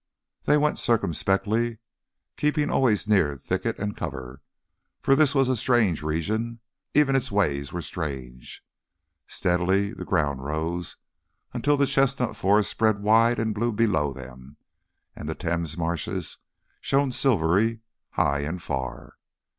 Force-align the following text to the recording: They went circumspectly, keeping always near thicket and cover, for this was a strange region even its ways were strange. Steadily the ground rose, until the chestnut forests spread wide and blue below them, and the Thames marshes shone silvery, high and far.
They 0.45 0.57
went 0.57 0.79
circumspectly, 0.79 1.77
keeping 2.35 2.71
always 2.71 3.07
near 3.07 3.37
thicket 3.37 3.77
and 3.77 3.95
cover, 3.95 4.41
for 4.99 5.15
this 5.15 5.35
was 5.35 5.47
a 5.47 5.55
strange 5.55 6.01
region 6.01 6.59
even 6.95 7.15
its 7.15 7.31
ways 7.31 7.71
were 7.71 7.83
strange. 7.83 8.65
Steadily 9.27 9.93
the 9.93 10.03
ground 10.03 10.43
rose, 10.43 10.97
until 11.53 11.77
the 11.77 11.85
chestnut 11.85 12.35
forests 12.35 12.71
spread 12.71 13.03
wide 13.03 13.37
and 13.37 13.53
blue 13.53 13.71
below 13.71 14.11
them, 14.11 14.57
and 15.15 15.29
the 15.29 15.35
Thames 15.35 15.77
marshes 15.77 16.39
shone 16.79 17.11
silvery, 17.11 17.81
high 18.13 18.39
and 18.39 18.59
far. 18.59 19.17